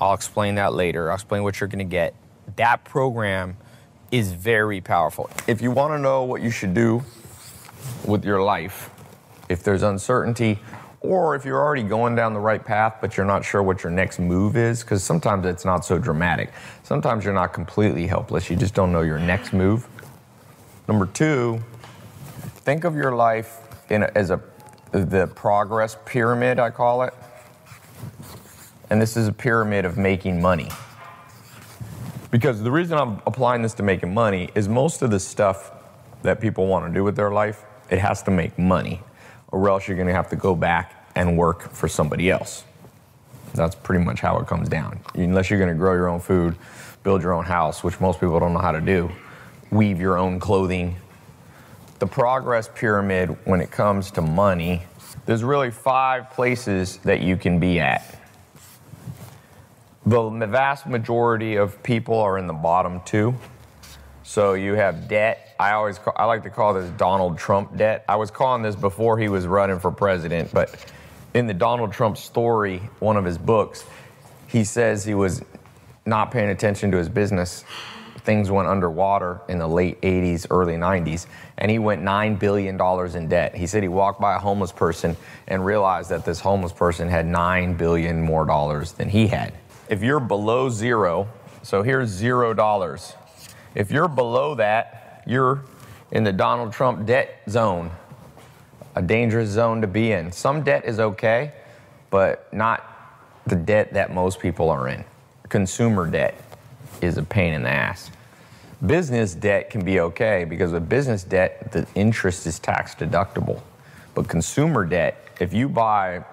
I'll 0.04 0.14
explain 0.14 0.56
that 0.56 0.74
later. 0.74 1.10
I'll 1.10 1.16
explain 1.16 1.44
what 1.44 1.62
you're 1.62 1.70
going 1.70 1.80
to 1.80 1.86
get. 1.86 2.14
That 2.58 2.84
program 2.84 3.56
is 4.12 4.34
very 4.34 4.82
powerful. 4.82 5.30
If 5.48 5.62
you 5.62 5.72
want 5.72 5.94
to 5.94 5.98
know 5.98 6.24
what 6.24 6.42
you 6.42 6.50
should 6.50 6.74
do 6.74 7.04
with 8.06 8.26
your 8.26 8.44
life, 8.44 8.90
if 9.48 9.64
there's 9.64 9.82
uncertainty, 9.82 10.60
or 11.00 11.36
if 11.36 11.46
you're 11.46 11.62
already 11.62 11.84
going 11.84 12.16
down 12.16 12.34
the 12.34 12.40
right 12.40 12.64
path, 12.64 12.96
but 13.00 13.16
you're 13.16 13.26
not 13.26 13.46
sure 13.46 13.64
what 13.64 13.82
your 13.82 13.92
next 13.94 14.20
move 14.20 14.58
is, 14.58 14.84
because 14.84 15.04
sometimes 15.04 15.46
it's 15.46 15.64
not 15.64 15.86
so 15.86 15.98
dramatic. 15.98 16.52
Sometimes 16.84 17.24
you're 17.24 17.34
not 17.34 17.54
completely 17.54 18.06
helpless, 18.06 18.50
you 18.50 18.58
just 18.58 18.74
don't 18.74 18.92
know 18.92 19.02
your 19.02 19.20
next 19.20 19.54
move. 19.54 19.88
Number 20.86 21.06
two, 21.06 21.64
think 22.66 22.84
of 22.84 22.94
your 22.94 23.16
life 23.16 23.58
in 23.90 24.04
a, 24.04 24.12
as 24.16 24.32
a 24.32 24.42
the 24.92 25.28
progress 25.28 25.98
pyramid, 26.06 26.60
I 26.60 26.72
call 26.72 27.04
it 27.04 27.14
and 28.94 29.02
this 29.02 29.18
is 29.18 29.28
a 29.28 29.34
pyramid 29.34 29.86
of 29.86 29.98
making 29.98 30.40
money. 30.40 30.70
Because 32.30 32.62
the 32.62 32.70
reason 32.70 32.96
I'm 32.96 33.24
applying 33.26 33.64
this 33.64 33.74
to 33.74 33.84
making 33.84 34.14
money 34.14 34.52
is 34.54 34.70
most 34.70 35.02
of 35.02 35.10
the 35.10 35.20
stuff 35.20 35.72
that 36.22 36.40
people 36.40 36.68
want 36.68 36.86
to 36.86 36.94
do 36.94 37.04
with 37.04 37.16
their 37.16 37.32
life, 37.32 37.66
it 37.90 37.98
has 37.98 38.22
to 38.22 38.30
make 38.30 38.60
money, 38.60 39.02
or 39.48 39.68
else 39.68 39.88
you're 39.88 39.98
going 39.98 40.10
to 40.10 40.14
have 40.14 40.30
to 40.30 40.36
go 40.36 40.54
back 40.54 41.10
and 41.16 41.36
work 41.40 41.72
for 41.72 41.88
somebody 41.88 42.30
else. 42.30 42.66
That's 43.56 43.74
pretty 43.74 44.06
much 44.06 44.20
how 44.20 44.38
it 44.38 44.46
comes 44.46 44.70
down. 44.70 45.00
Unless 45.16 45.50
you're 45.50 45.58
going 45.58 45.74
to 45.74 45.76
grow 45.76 45.94
your 45.94 46.08
own 46.08 46.20
food, 46.20 46.56
build 47.02 47.24
your 47.24 47.34
own 47.34 47.46
house, 47.46 47.84
which 47.84 48.00
most 48.00 48.20
people 48.20 48.40
don't 48.40 48.54
know 48.54 48.60
how 48.60 48.74
to 48.74 48.82
do, 48.82 49.10
weave 49.72 50.00
your 50.00 50.20
own 50.20 50.40
clothing. 50.40 50.98
The 51.98 52.06
progress 52.06 52.70
pyramid, 52.76 53.36
when 53.46 53.60
it 53.60 53.72
comes 53.72 54.12
to 54.12 54.22
money, 54.22 54.84
there's 55.26 55.44
really 55.44 55.72
five 55.72 56.30
places 56.30 56.98
that 56.98 57.22
you 57.22 57.38
can 57.38 57.60
be 57.60 57.80
at 57.80 58.20
the 60.06 60.48
vast 60.48 60.86
majority 60.86 61.56
of 61.56 61.82
people 61.84 62.20
are 62.20 62.38
in 62.38 62.48
the 62.48 62.54
bottom 62.54 63.02
two. 63.06 63.34
So 64.24 64.54
you 64.54 64.74
have 64.74 65.08
debt. 65.08 65.56
I 65.60 65.74
always 65.74 65.98
call, 65.98 66.14
I 66.16 66.26
like 66.26 66.44
to 66.44 66.50
call 66.50 66.74
this 66.74 66.90
Donald 66.92 67.38
Trump 67.38 67.78
debt. 67.78 68.04
I 68.08 68.16
was 68.16 68.32
calling 68.32 68.62
this 68.62 68.76
before 68.76 69.18
he 69.18 69.30
was 69.30 69.48
running 69.48 69.80
for 69.80 69.92
president, 69.92 70.52
but 70.54 70.76
in 71.34 71.48
the 71.48 71.54
Donald 71.54 71.92
Trump 71.92 72.18
story, 72.18 72.78
one 73.00 73.18
of 73.18 73.26
his 73.26 73.38
books, 73.38 73.86
he 74.48 74.64
says 74.64 75.04
he 75.04 75.14
was 75.14 75.42
not 76.06 76.32
paying 76.32 76.50
attention 76.50 76.92
to 76.92 76.98
his 76.98 77.10
business. 77.10 77.64
Things 78.20 78.50
went 78.50 78.68
underwater 78.68 79.42
in 79.50 79.58
the 79.58 79.68
late 79.68 80.00
80s, 80.02 80.48
early 80.50 80.76
90s, 80.76 81.28
and 81.58 81.70
he 81.70 81.80
went 81.80 82.02
$9 82.02 82.40
billion 82.40 82.80
in 83.16 83.28
debt. 83.28 83.56
He 83.56 83.68
said 83.68 83.84
he 83.84 83.90
walked 83.90 84.22
by 84.22 84.36
a 84.36 84.40
homeless 84.40 84.72
person 84.72 85.18
and 85.48 85.66
realized 85.66 86.10
that 86.10 86.24
this 86.24 86.40
homeless 86.40 86.72
person 86.72 87.10
had 87.10 87.26
9 87.26 87.74
billion 87.76 88.22
more 88.22 88.46
dollars 88.46 88.94
than 88.94 89.10
he 89.10 89.28
had 89.28 89.54
if 89.90 90.02
you're 90.02 90.20
below 90.20 90.70
zero, 90.70 91.28
so 91.62 91.84
here's 91.84 92.10
zero 92.10 92.54
dollars. 92.54 93.14
If 93.76 93.92
you're 93.92 94.08
below 94.08 94.56
that, 94.56 95.24
you're 95.26 95.64
in 96.12 96.24
the 96.24 96.32
Donald 96.32 96.74
Trump 96.74 97.06
debt 97.06 97.42
zone, 97.50 97.92
a 98.96 99.02
dangerous 99.02 99.50
zone 99.50 99.82
to 99.82 99.88
be 99.88 100.12
in. 100.12 100.32
Some 100.32 100.64
debt 100.64 100.86
is 100.86 101.00
okay, 101.00 101.54
but 102.10 102.54
not 102.54 102.84
the 103.48 103.56
debt 103.56 103.94
that 103.94 104.14
most 104.14 104.40
people 104.40 104.70
are 104.70 104.88
in. 104.88 105.04
Consumer 105.50 106.10
debt 106.10 106.36
is 107.02 107.18
a 107.18 107.24
pain 107.24 107.54
in 107.54 107.64
the 107.64 107.70
ass. 107.70 108.12
Business 108.86 109.34
debt 109.34 109.70
can 109.70 109.84
be 109.84 110.00
okay 110.00 110.44
because 110.44 110.72
with 110.72 110.88
business 110.88 111.24
debt, 111.24 111.72
the 111.72 111.88
interest 111.96 112.46
is 112.46 112.60
tax 112.60 112.96
deductible. 112.96 113.62
But 114.14 114.28
consumer 114.28 114.86
debt, 114.86 115.18
if 115.40 115.54
you 115.54 115.68
buy 115.68 116.24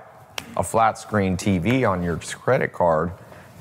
a 0.57 0.63
flat 0.63 0.99
screen 0.99 1.37
TV 1.37 1.89
on 1.89 2.03
your 2.03 2.17
credit 2.17 2.73
card, 2.73 3.13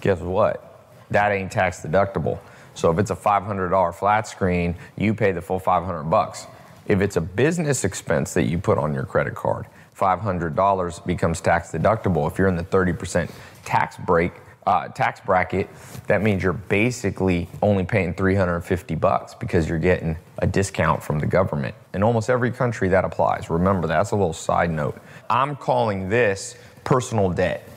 guess 0.02 0.20
what? 0.20 0.70
that 1.12 1.32
ain't 1.32 1.52
tax 1.52 1.82
deductible. 1.82 2.40
So 2.76 2.92
if 2.92 3.00
it's 3.00 3.12
a 3.12 3.16
$500 3.16 3.96
flat 3.96 4.28
screen, 4.28 4.76
you 4.98 5.14
pay 5.14 5.32
the 5.32 5.42
full 5.42 5.60
500 5.60 6.04
bucks. 6.04 6.48
If 6.88 7.02
it's 7.02 7.18
a 7.18 7.22
business 7.22 7.84
expense 7.84 8.34
that 8.34 8.44
you 8.44 8.58
put 8.58 8.78
on 8.78 8.94
your 8.94 9.06
credit 9.06 9.36
card, 9.36 9.68
$500 9.98 11.06
becomes 11.06 11.42
tax 11.42 11.72
deductible. 11.72 12.30
If 12.32 12.38
you're 12.38 12.48
in 12.48 12.56
the 12.56 12.64
30% 12.64 13.30
tax 13.66 13.98
break, 13.98 14.32
uh, 14.66 14.88
tax 14.90 15.20
bracket, 15.20 15.68
that 16.08 16.22
means 16.22 16.44
you're 16.44 16.54
basically 16.54 17.50
only 17.62 17.84
paying 17.84 18.14
350 18.14 18.96
bucks 18.96 19.34
because 19.34 19.68
you're 19.68 19.80
getting 19.80 20.16
a 20.38 20.48
discount 20.48 21.04
from 21.04 21.20
the 21.20 21.26
government. 21.26 21.76
In 21.94 22.04
almost 22.04 22.30
every 22.30 22.52
country 22.52 22.88
that 22.90 23.04
applies. 23.04 23.50
Remember, 23.50 23.88
that's 23.88 24.12
a 24.12 24.16
little 24.16 24.34
side 24.34 24.70
note. 24.70 25.00
I'm 25.30 25.56
calling 25.56 26.08
this 26.08 26.56
personal 26.84 27.30
debt. 27.30 27.68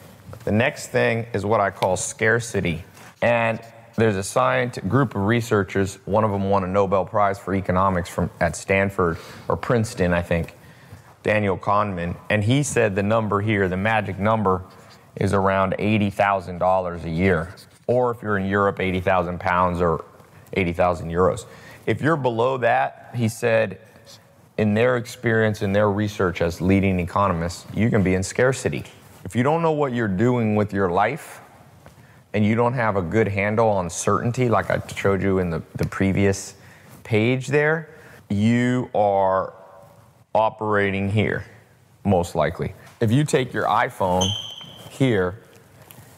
The 0.45 0.53
next 0.53 0.89
thing 0.89 1.27
is 1.33 1.45
what 1.45 1.61
I 1.61 1.71
call 1.71 1.97
scarcity. 1.97 2.85
And 3.21 3.61
there's 3.97 4.17
a 4.17 4.23
science 4.23 4.79
group 4.89 5.15
of 5.15 5.23
researchers, 5.27 5.99
one 6.05 6.25
of 6.25 6.31
them 6.31 6.51
won 6.51 6.65
a 6.65 6.67
Nobel 6.67 7.05
Prize 7.05 7.39
for 7.39 7.55
economics 7.55 8.09
from 8.09 8.31
at 8.41 8.57
Stanford 8.57 9.19
or 9.49 9.57
Princeton, 9.57 10.13
I 10.13 10.23
think. 10.23 10.57
Daniel 11.23 11.57
Kahneman, 11.57 12.17
and 12.29 12.43
he 12.43 12.65
said 12.65 12.97
the 12.97 13.03
number 13.03 13.41
here, 13.41 13.69
the 13.69 13.77
magic 13.77 14.19
number, 14.19 14.63
is 15.15 15.33
around 15.33 15.77
$80,000 15.79 17.05
a 17.05 17.11
year. 17.11 17.55
Or 17.87 18.11
if 18.11 18.23
you're 18.23 18.39
in 18.39 18.47
Europe, 18.47 18.81
80,000 18.81 19.39
pounds 19.39 19.81
or 19.81 20.05
80,000 20.55 21.11
euros. 21.11 21.45
If 21.87 22.01
you're 22.01 22.17
below 22.17 22.57
that, 22.59 23.11
he 23.15 23.29
said, 23.29 23.79
in 24.59 24.75
their 24.75 24.97
experience, 24.97 25.63
in 25.63 25.73
their 25.73 25.91
research 25.91 26.43
as 26.43 26.61
leading 26.61 26.99
economists, 26.99 27.67
you 27.75 27.91
can 27.91 28.03
be 28.03 28.15
in 28.15 28.23
scarcity. 28.23 28.85
If 29.25 29.37
you 29.37 29.43
don't 29.43 29.63
know 29.63 29.73
what 29.73 29.93
you're 29.93 30.09
doing 30.09 30.57
with 30.57 30.73
your 30.73 30.91
life 30.91 31.41
and 32.35 32.45
you 32.45 32.55
don't 32.55 32.75
have 32.75 32.97
a 32.97 33.03
good 33.03 33.29
handle 33.29 33.69
on 33.69 33.89
certainty, 33.89 34.49
like 34.49 34.71
I 34.71 34.83
showed 34.95 35.23
you 35.23 35.39
in 35.39 35.51
the, 35.51 35.63
the 35.77 35.87
previous 35.87 36.55
page 37.05 37.47
there, 37.47 37.89
you 38.29 38.91
are 38.95 39.55
operating 40.35 41.11
here, 41.11 41.45
most 42.05 42.35
likely. 42.35 42.75
If 43.01 43.13
you 43.13 43.25
take 43.25 43.53
your 43.53 43.67
iPhone 43.67 44.29
here 44.91 45.39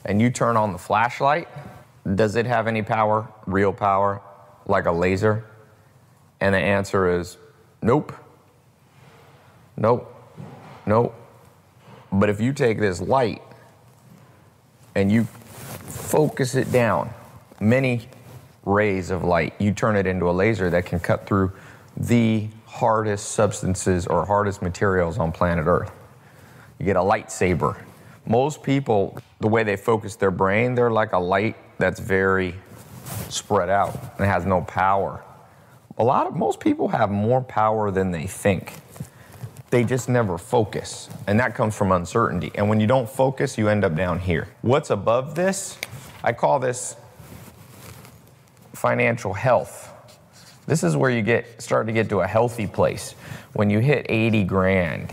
and 0.04 0.20
you 0.20 0.30
turn 0.30 0.56
on 0.56 0.72
the 0.72 0.78
flashlight, 0.78 1.48
does 2.14 2.36
it 2.36 2.46
have 2.46 2.66
any 2.66 2.82
power, 2.82 3.28
real 3.46 3.72
power, 3.72 4.22
like 4.66 4.86
a 4.86 4.92
laser? 4.92 5.44
And 6.40 6.54
the 6.54 6.58
answer 6.58 7.18
is 7.18 7.36
nope. 7.82 8.14
Nope. 9.76 10.10
Nope. 10.86 11.14
But 12.14 12.30
if 12.30 12.40
you 12.40 12.52
take 12.52 12.78
this 12.78 13.00
light 13.00 13.42
and 14.94 15.10
you 15.10 15.24
focus 15.24 16.54
it 16.54 16.70
down, 16.70 17.10
many 17.60 18.08
rays 18.64 19.10
of 19.10 19.24
light, 19.24 19.54
you 19.58 19.72
turn 19.72 19.96
it 19.96 20.06
into 20.06 20.30
a 20.30 20.32
laser 20.32 20.70
that 20.70 20.86
can 20.86 21.00
cut 21.00 21.26
through 21.26 21.52
the 21.96 22.46
hardest 22.66 23.32
substances 23.32 24.06
or 24.06 24.24
hardest 24.24 24.62
materials 24.62 25.18
on 25.18 25.32
planet 25.32 25.66
Earth. 25.66 25.90
You 26.78 26.86
get 26.86 26.94
a 26.94 27.00
lightsaber. 27.00 27.76
Most 28.26 28.62
people, 28.62 29.18
the 29.40 29.48
way 29.48 29.64
they 29.64 29.76
focus 29.76 30.14
their 30.14 30.30
brain, 30.30 30.76
they're 30.76 30.92
like 30.92 31.14
a 31.14 31.18
light 31.18 31.56
that's 31.78 31.98
very 31.98 32.54
spread 33.28 33.68
out 33.68 33.98
and 34.18 34.26
has 34.26 34.46
no 34.46 34.60
power. 34.62 35.24
A 35.98 36.04
lot 36.04 36.28
of 36.28 36.36
most 36.36 36.60
people 36.60 36.88
have 36.88 37.10
more 37.10 37.42
power 37.42 37.90
than 37.90 38.12
they 38.12 38.28
think. 38.28 38.74
They 39.74 39.82
just 39.82 40.08
never 40.08 40.38
focus, 40.38 41.08
and 41.26 41.40
that 41.40 41.56
comes 41.56 41.74
from 41.74 41.90
uncertainty. 41.90 42.52
And 42.54 42.68
when 42.68 42.78
you 42.78 42.86
don't 42.86 43.10
focus, 43.10 43.58
you 43.58 43.68
end 43.68 43.84
up 43.84 43.96
down 43.96 44.20
here. 44.20 44.46
What's 44.62 44.90
above 44.90 45.34
this? 45.34 45.78
I 46.22 46.32
call 46.32 46.60
this 46.60 46.94
financial 48.72 49.32
health. 49.32 49.90
This 50.68 50.84
is 50.84 50.96
where 50.96 51.10
you 51.10 51.22
get 51.22 51.60
start 51.60 51.88
to 51.88 51.92
get 51.92 52.08
to 52.10 52.20
a 52.20 52.26
healthy 52.28 52.68
place 52.68 53.16
when 53.54 53.68
you 53.68 53.80
hit 53.80 54.06
80 54.08 54.44
grand. 54.44 55.12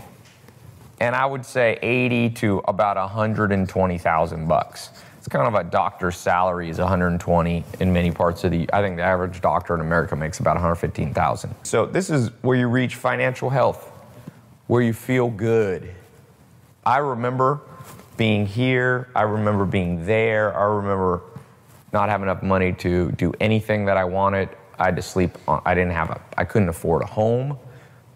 And 1.00 1.16
I 1.16 1.26
would 1.26 1.44
say 1.44 1.80
80 1.82 2.30
to 2.30 2.62
about 2.68 2.98
120,000 2.98 4.48
bucks. 4.48 4.92
It's 5.18 5.28
kind 5.28 5.48
of 5.48 5.56
a 5.56 5.64
doctor's 5.64 6.18
salary 6.18 6.70
is 6.70 6.78
120 6.78 7.64
in 7.80 7.92
many 7.92 8.12
parts 8.12 8.44
of 8.44 8.52
the 8.52 8.70
I 8.72 8.84
think 8.84 8.98
the 8.98 9.04
average 9.04 9.42
doctor 9.42 9.74
in 9.74 9.82
America 9.82 10.16
makes 10.16 10.40
about 10.40 10.54
115,000. 10.54 11.56
So 11.64 11.88
this 11.88 12.12
is 12.12 12.30
where 12.44 12.58
you 12.58 12.68
reach 12.68 12.94
financial 12.94 13.50
health, 13.50 13.91
where 14.72 14.82
you 14.82 14.94
feel 14.94 15.30
good. 15.30 15.94
I 16.86 17.00
remember 17.00 17.60
being 18.16 18.46
here, 18.46 19.10
I 19.14 19.24
remember 19.24 19.66
being 19.66 20.06
there, 20.06 20.58
I 20.58 20.64
remember 20.64 21.24
not 21.92 22.08
having 22.08 22.30
enough 22.30 22.42
money 22.42 22.72
to 22.76 23.12
do 23.12 23.34
anything 23.42 23.84
that 23.84 23.98
I 23.98 24.06
wanted. 24.06 24.48
I 24.80 24.86
had 24.86 24.96
to 24.96 25.02
sleep 25.02 25.38
on, 25.46 25.62
I 25.66 25.76
didn't 25.76 25.92
have 25.92 26.12
a, 26.12 26.22
I 26.38 26.46
couldn't 26.46 26.70
afford 26.70 27.02
a 27.02 27.06
home 27.06 27.58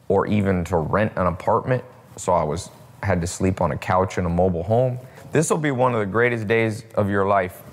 or 0.08 0.28
even 0.28 0.64
to 0.64 0.78
rent 0.78 1.12
an 1.18 1.28
apartment. 1.28 1.84
So 2.16 2.32
I 2.32 2.44
was, 2.46 2.70
had 3.04 3.20
to 3.20 3.28
sleep 3.28 3.60
on 3.60 3.74
a 3.74 3.78
couch 3.78 4.18
in 4.18 4.26
a 4.26 4.30
mobile 4.30 4.64
home. 4.64 4.98
This 5.34 5.50
will 5.50 5.58
be 5.58 5.72
one 5.72 5.94
of 5.94 6.00
the 6.00 6.06
greatest 6.06 6.48
days 6.48 6.86
of 6.96 7.10
your 7.10 7.28
life 7.28 7.64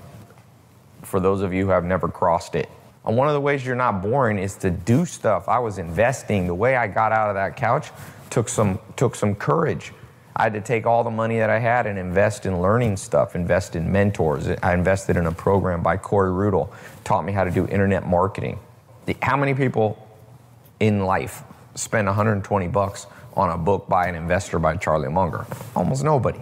for 1.02 1.20
those 1.20 1.42
of 1.42 1.54
you 1.54 1.66
who 1.66 1.70
have 1.70 1.84
never 1.84 2.08
crossed 2.08 2.56
it. 2.56 2.68
And 3.04 3.16
one 3.16 3.28
of 3.28 3.34
the 3.34 3.40
ways 3.40 3.64
you're 3.64 3.76
not 3.76 4.02
boring 4.02 4.40
is 4.40 4.56
to 4.56 4.72
do 4.72 5.06
stuff. 5.06 5.48
I 5.48 5.60
was 5.60 5.78
investing. 5.78 6.48
The 6.48 6.54
way 6.54 6.74
I 6.74 6.88
got 6.88 7.12
out 7.12 7.28
of 7.28 7.36
that 7.36 7.56
couch 7.56 7.92
took 8.32 8.48
some, 8.48 8.80
took 8.96 9.14
some 9.14 9.34
courage. 9.34 9.92
I 10.34 10.44
had 10.44 10.54
to 10.54 10.62
take 10.62 10.86
all 10.86 11.04
the 11.04 11.10
money 11.10 11.38
that 11.38 11.50
I 11.50 11.58
had 11.58 11.86
and 11.86 11.98
invest 11.98 12.46
in 12.46 12.62
learning 12.62 12.96
stuff, 12.96 13.36
invest 13.36 13.76
in 13.76 13.92
mentors. 13.92 14.48
I 14.62 14.72
invested 14.72 15.18
in 15.18 15.26
a 15.26 15.32
program 15.32 15.82
by 15.82 15.98
Corey 15.98 16.30
Rudl, 16.30 16.70
taught 17.04 17.24
me 17.26 17.32
how 17.32 17.44
to 17.44 17.50
do 17.50 17.66
internet 17.66 18.06
marketing. 18.06 18.58
The, 19.04 19.16
how 19.20 19.36
many 19.36 19.52
people 19.52 20.08
in 20.80 21.04
life 21.04 21.42
spend 21.74 22.06
120 22.06 22.68
bucks 22.68 23.06
on 23.34 23.50
a 23.50 23.58
book 23.58 23.86
by 23.88 24.06
an 24.06 24.14
investor 24.14 24.58
by 24.58 24.76
Charlie 24.76 25.10
Munger? 25.10 25.46
Almost 25.76 26.02
nobody. 26.02 26.40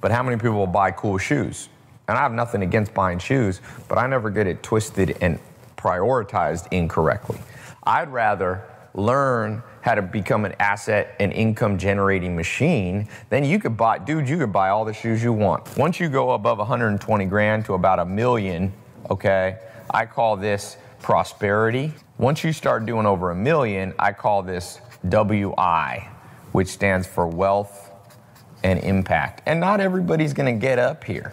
But 0.00 0.12
how 0.12 0.22
many 0.22 0.36
people 0.36 0.56
will 0.56 0.68
buy 0.68 0.92
cool 0.92 1.18
shoes? 1.18 1.68
And 2.06 2.16
I 2.16 2.22
have 2.22 2.32
nothing 2.32 2.62
against 2.62 2.94
buying 2.94 3.18
shoes, 3.18 3.60
but 3.88 3.98
I 3.98 4.06
never 4.06 4.30
get 4.30 4.46
it 4.46 4.62
twisted 4.62 5.18
and 5.20 5.40
prioritized 5.76 6.68
incorrectly. 6.70 7.38
I'd 7.82 8.12
rather 8.12 8.62
learn 8.94 9.62
how 9.82 9.94
to 9.94 10.02
become 10.02 10.44
an 10.44 10.54
asset 10.58 11.14
and 11.20 11.32
income 11.32 11.78
generating 11.78 12.34
machine, 12.36 13.08
then 13.30 13.44
you 13.44 13.58
could 13.58 13.76
buy, 13.76 13.98
dude, 13.98 14.28
you 14.28 14.38
could 14.38 14.52
buy 14.52 14.70
all 14.70 14.84
the 14.84 14.92
shoes 14.92 15.22
you 15.22 15.32
want. 15.32 15.76
Once 15.76 16.00
you 16.00 16.08
go 16.08 16.32
above 16.32 16.58
120 16.58 17.24
grand 17.26 17.64
to 17.64 17.74
about 17.74 17.98
a 17.98 18.04
million, 18.04 18.72
okay, 19.10 19.58
I 19.90 20.06
call 20.06 20.36
this 20.36 20.76
prosperity. 21.00 21.92
Once 22.18 22.42
you 22.44 22.52
start 22.52 22.84
doing 22.84 23.06
over 23.06 23.30
a 23.30 23.34
million, 23.34 23.94
I 23.98 24.12
call 24.12 24.42
this 24.42 24.80
WI, 25.08 26.08
which 26.52 26.68
stands 26.68 27.06
for 27.06 27.26
wealth 27.26 27.90
and 28.64 28.80
impact. 28.80 29.42
And 29.46 29.60
not 29.60 29.80
everybody's 29.80 30.32
gonna 30.32 30.52
get 30.52 30.78
up 30.78 31.04
here. 31.04 31.32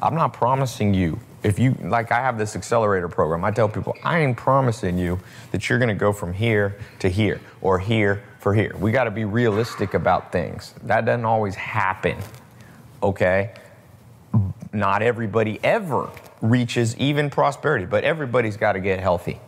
I'm 0.00 0.14
not 0.14 0.32
promising 0.32 0.94
you. 0.94 1.18
If 1.42 1.58
you, 1.58 1.76
like, 1.82 2.12
I 2.12 2.20
have 2.20 2.38
this 2.38 2.54
accelerator 2.54 3.08
program, 3.08 3.44
I 3.44 3.50
tell 3.50 3.68
people, 3.68 3.96
I 4.04 4.20
ain't 4.20 4.36
promising 4.36 4.96
you 4.96 5.18
that 5.50 5.68
you're 5.68 5.78
gonna 5.78 5.94
go 5.94 6.12
from 6.12 6.32
here 6.32 6.76
to 7.00 7.08
here 7.08 7.40
or 7.60 7.78
here 7.78 8.22
for 8.38 8.54
here. 8.54 8.74
We 8.78 8.92
gotta 8.92 9.10
be 9.10 9.24
realistic 9.24 9.94
about 9.94 10.30
things. 10.30 10.74
That 10.84 11.04
doesn't 11.04 11.24
always 11.24 11.56
happen, 11.56 12.16
okay? 13.02 13.54
Not 14.72 15.02
everybody 15.02 15.58
ever 15.64 16.10
reaches 16.40 16.96
even 16.96 17.28
prosperity, 17.28 17.86
but 17.86 18.04
everybody's 18.04 18.56
gotta 18.56 18.80
get 18.80 19.00
healthy. 19.00 19.40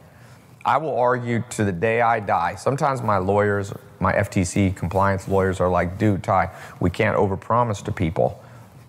I 0.64 0.78
will 0.78 0.96
argue 0.98 1.44
to 1.50 1.64
the 1.64 1.72
day 1.72 2.00
I 2.00 2.20
die. 2.20 2.54
Sometimes 2.54 3.02
my 3.02 3.18
lawyers, 3.18 3.72
my 4.00 4.14
FTC 4.14 4.74
compliance 4.74 5.28
lawyers, 5.28 5.60
are 5.60 5.68
like, 5.68 5.98
dude, 5.98 6.22
Tai, 6.22 6.50
we 6.80 6.88
can't 6.88 7.16
overpromise 7.16 7.84
to 7.84 7.92
people 7.92 8.42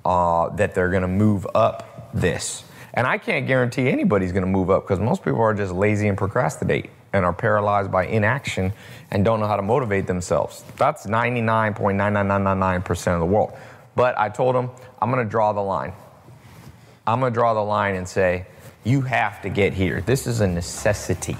uh, 0.06 0.50
that 0.56 0.74
they're 0.74 0.90
going 0.90 1.02
to 1.02 1.08
move 1.10 1.46
up 1.54 2.10
this. 2.14 2.64
And 2.96 3.06
I 3.06 3.18
can't 3.18 3.46
guarantee 3.46 3.90
anybody's 3.90 4.32
going 4.32 4.46
to 4.46 4.50
move 4.50 4.70
up 4.70 4.84
because 4.84 5.00
most 5.00 5.24
people 5.24 5.42
are 5.42 5.54
just 5.54 5.74
lazy 5.74 6.08
and 6.08 6.18
procrastinate 6.18 6.90
and 7.12 7.26
are 7.26 7.34
paralyzed 7.34 7.92
by 7.92 8.06
inaction 8.06 8.72
and 9.12 9.26
don't 9.26 9.42
know 9.42 9.48
how 9.48 9.58
to 9.58 9.62
motivate 9.62 10.08
themselves. 10.08 10.64
That's 10.78 11.06
99.99999% 11.06 13.14
of 13.14 13.20
the 13.20 13.26
world. 13.26 13.52
But 13.96 14.18
I 14.18 14.30
told 14.30 14.56
them, 14.56 14.72
I'm 15.02 15.12
going 15.12 15.26
to 15.26 15.30
draw 15.30 15.52
the 15.54 15.62
line. 15.62 15.94
I'm 17.06 17.20
going 17.20 17.34
to 17.34 17.36
draw 17.36 17.54
the 17.54 17.64
line 17.64 17.96
and 17.96 18.08
say, 18.08 18.46
you 18.84 19.02
have 19.02 19.42
to 19.42 19.50
get 19.50 19.74
here. 19.74 20.02
This 20.02 20.28
is 20.28 20.42
a 20.42 20.48
necessity. 20.48 21.38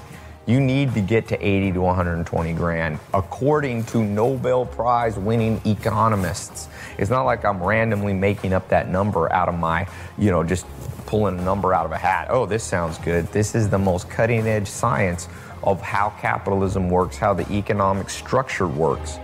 You 0.48 0.60
need 0.60 0.94
to 0.94 1.00
get 1.00 1.26
to 1.28 1.44
80 1.44 1.72
to 1.72 1.80
120 1.80 2.52
grand, 2.52 3.00
according 3.12 3.82
to 3.86 4.04
Nobel 4.04 4.64
Prize 4.64 5.18
winning 5.18 5.60
economists. 5.64 6.68
It's 6.98 7.10
not 7.10 7.24
like 7.24 7.44
I'm 7.44 7.60
randomly 7.60 8.12
making 8.12 8.52
up 8.52 8.68
that 8.68 8.88
number 8.88 9.32
out 9.32 9.48
of 9.48 9.58
my, 9.58 9.88
you 10.16 10.30
know, 10.30 10.44
just 10.44 10.64
pulling 11.04 11.36
a 11.36 11.42
number 11.42 11.74
out 11.74 11.84
of 11.84 11.90
a 11.90 11.98
hat. 11.98 12.28
Oh, 12.30 12.46
this 12.46 12.62
sounds 12.62 12.96
good. 12.98 13.26
This 13.32 13.56
is 13.56 13.68
the 13.68 13.78
most 13.78 14.08
cutting 14.08 14.46
edge 14.46 14.68
science 14.68 15.28
of 15.64 15.82
how 15.82 16.10
capitalism 16.20 16.88
works, 16.90 17.16
how 17.16 17.34
the 17.34 17.50
economic 17.52 18.08
structure 18.08 18.68
works. 18.68 19.18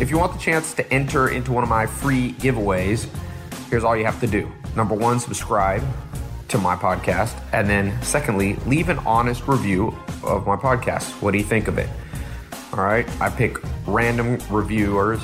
If 0.00 0.08
you 0.08 0.16
want 0.16 0.32
the 0.32 0.38
chance 0.40 0.72
to 0.72 0.90
enter 0.90 1.28
into 1.28 1.52
one 1.52 1.62
of 1.62 1.68
my 1.68 1.84
free 1.84 2.32
giveaways, 2.32 3.06
here's 3.68 3.84
all 3.84 3.94
you 3.94 4.06
have 4.06 4.18
to 4.20 4.26
do. 4.26 4.50
Number 4.74 4.94
one, 4.94 5.20
subscribe 5.20 5.84
to 6.50 6.58
my 6.58 6.76
podcast. 6.76 7.40
And 7.52 7.68
then, 7.68 8.00
secondly, 8.02 8.54
leave 8.66 8.88
an 8.88 8.98
honest 9.00 9.48
review 9.48 9.96
of 10.22 10.46
my 10.46 10.56
podcast. 10.56 11.10
What 11.22 11.30
do 11.32 11.38
you 11.38 11.44
think 11.44 11.68
of 11.68 11.78
it? 11.78 11.88
All 12.72 12.84
right. 12.84 13.08
I 13.20 13.30
pick 13.30 13.58
random 13.86 14.38
reviewers 14.50 15.20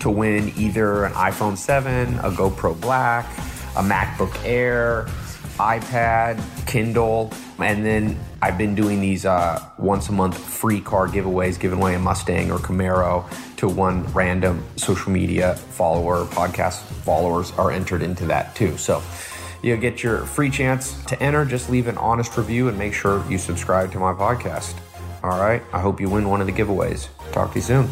to 0.00 0.10
win 0.10 0.52
either 0.56 1.04
an 1.04 1.12
iPhone 1.12 1.56
7, 1.56 2.14
a 2.18 2.30
GoPro 2.30 2.78
Black, 2.80 3.26
a 3.76 3.82
MacBook 3.82 4.34
Air, 4.44 5.06
iPad, 5.58 6.42
Kindle, 6.66 7.32
and 7.58 7.84
then 7.84 8.18
I've 8.40 8.56
been 8.56 8.74
doing 8.74 9.00
these 9.00 9.26
uh, 9.26 9.62
once 9.76 10.08
a 10.08 10.12
month 10.12 10.38
free 10.38 10.80
car 10.80 11.06
giveaways, 11.06 11.60
giving 11.60 11.78
away 11.78 11.94
a 11.94 11.98
Mustang 11.98 12.50
or 12.50 12.58
Camaro 12.58 13.30
to 13.56 13.68
one 13.68 14.04
random 14.14 14.64
social 14.76 15.12
media 15.12 15.54
follower, 15.54 16.24
podcast 16.24 16.80
followers 17.04 17.52
are 17.52 17.70
entered 17.70 18.00
into 18.00 18.24
that 18.26 18.56
too. 18.56 18.78
So 18.78 19.02
you'll 19.62 19.78
get 19.78 20.02
your 20.02 20.18
free 20.18 20.50
chance 20.50 21.02
to 21.04 21.20
enter. 21.22 21.44
Just 21.44 21.70
leave 21.70 21.86
an 21.86 21.98
honest 21.98 22.36
review 22.36 22.68
and 22.68 22.78
make 22.78 22.94
sure 22.94 23.24
you 23.30 23.38
subscribe 23.38 23.92
to 23.92 23.98
my 23.98 24.12
podcast. 24.12 24.74
All 25.22 25.38
right. 25.38 25.62
I 25.72 25.80
hope 25.80 26.00
you 26.00 26.08
win 26.08 26.28
one 26.28 26.40
of 26.40 26.46
the 26.46 26.52
giveaways. 26.52 27.08
Talk 27.32 27.52
to 27.52 27.58
you 27.58 27.62
soon. 27.62 27.88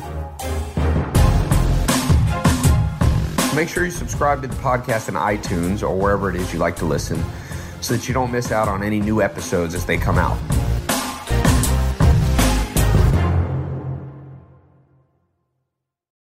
Make 3.54 3.68
sure 3.68 3.84
you 3.84 3.90
subscribe 3.90 4.40
to 4.42 4.48
the 4.48 4.56
podcast 4.56 5.08
in 5.08 5.14
iTunes 5.14 5.82
or 5.82 5.96
wherever 5.96 6.30
it 6.30 6.36
is 6.36 6.52
you 6.52 6.58
like 6.58 6.76
to 6.76 6.84
listen 6.84 7.22
so 7.80 7.94
that 7.94 8.06
you 8.06 8.14
don't 8.14 8.30
miss 8.30 8.52
out 8.52 8.68
on 8.68 8.82
any 8.82 9.00
new 9.00 9.20
episodes 9.20 9.74
as 9.74 9.84
they 9.84 9.96
come 9.96 10.18
out. 10.18 10.38